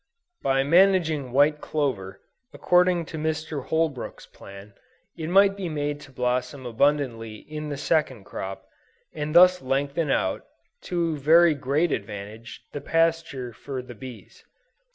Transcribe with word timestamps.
By 0.41 0.63
managing 0.63 1.31
white 1.31 1.61
clover, 1.61 2.21
according 2.53 3.05
to 3.05 3.19
Mr. 3.19 3.63
Holbrook's 3.67 4.25
plan, 4.25 4.73
it 5.15 5.27
might 5.29 5.55
be 5.55 5.69
made 5.69 5.99
to 6.01 6.11
blossom 6.11 6.65
abundantly 6.65 7.35
in 7.35 7.69
the 7.69 7.77
second 7.77 8.23
crop, 8.23 8.65
and 9.13 9.35
thus 9.35 9.61
lengthen 9.61 10.09
out, 10.09 10.41
to 10.85 11.17
very 11.19 11.53
great 11.53 11.91
advantage, 11.91 12.63
the 12.71 12.81
pasture 12.81 13.53
for 13.53 13.83
the 13.83 13.93
bees. 13.93 14.43